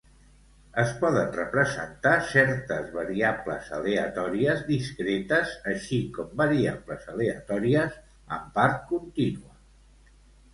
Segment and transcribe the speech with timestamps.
[0.83, 8.01] Es poden representar certes variables aleatòries discretes així com variables aleatòries
[8.39, 10.19] amb part contínua